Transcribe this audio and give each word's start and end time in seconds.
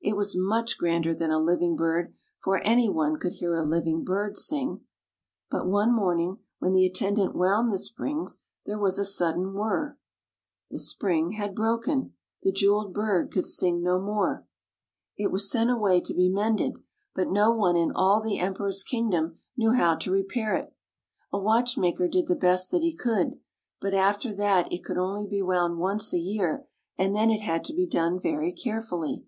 It 0.00 0.16
was 0.16 0.34
much 0.34 0.78
grander 0.78 1.14
than 1.14 1.30
a 1.30 1.38
living 1.38 1.76
bird, 1.76 2.14
for 2.42 2.56
anyone 2.62 3.18
could 3.18 3.34
hear 3.34 3.54
a 3.54 3.62
living 3.66 4.02
bird 4.02 4.38
sing. 4.38 4.80
But 5.50 5.66
one 5.66 5.92
morning 5.94 6.38
when 6.58 6.72
the 6.72 6.86
attendant 6.86 7.34
wound 7.34 7.70
the 7.70 7.76
springs, 7.76 8.42
there 8.64 8.78
was 8.78 8.98
a 8.98 9.04
sudden 9.04 9.52
whirr. 9.52 9.98
The 10.70 10.78
spring 10.78 11.32
had 11.32 11.54
broken. 11.54 12.14
The 12.42 12.50
jeweled 12.50 12.94
bird 12.94 13.30
could 13.30 13.44
sing 13.44 13.82
no 13.82 14.00
more. 14.00 14.46
It 15.18 15.30
was 15.30 15.50
sent 15.50 15.68
away 15.68 16.00
to 16.00 16.14
be 16.14 16.30
mended, 16.30 16.78
but 17.14 17.28
no 17.30 17.50
one 17.52 17.74
[45] 17.74 17.74
FAVORITE 17.76 17.76
FAIRY 17.76 17.76
TALES 17.76 17.76
RETOLD 17.76 17.76
in 17.84 17.90
all 18.00 18.20
the 18.22 18.38
Emperor's 18.38 18.84
kingdom 18.84 19.38
knew 19.58 19.70
how 19.72 19.94
to 19.96 20.10
repair 20.10 20.56
it. 20.56 20.72
A 21.30 21.38
watch 21.38 21.76
maker 21.76 22.08
did 22.08 22.26
the 22.26 22.34
best 22.34 22.70
that 22.70 22.80
he 22.80 22.96
could; 22.96 23.38
but 23.82 23.92
after 23.92 24.32
that 24.32 24.72
it 24.72 24.82
could 24.82 24.96
be 25.28 25.42
wound 25.42 25.72
only 25.72 25.78
once 25.82 26.14
a 26.14 26.18
year, 26.18 26.66
and 26.96 27.14
then 27.14 27.28
it 27.30 27.42
had 27.42 27.62
to 27.64 27.74
be 27.74 27.86
done 27.86 28.18
very 28.18 28.50
carefully. 28.50 29.26